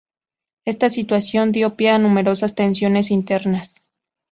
[0.65, 3.83] Esta situación dio pie a numerosas tensiones internas.